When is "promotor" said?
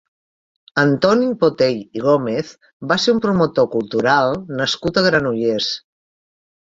3.29-3.69